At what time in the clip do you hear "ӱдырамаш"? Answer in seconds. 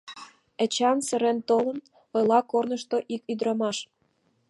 3.31-3.77